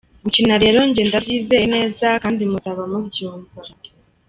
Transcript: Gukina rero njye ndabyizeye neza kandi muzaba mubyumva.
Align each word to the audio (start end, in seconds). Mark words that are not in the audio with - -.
Gukina 0.23 0.55
rero 0.63 0.79
njye 0.89 1.01
ndabyizeye 1.09 1.65
neza 1.75 2.07
kandi 2.23 2.41
muzaba 2.51 2.81
mubyumva. 2.91 3.59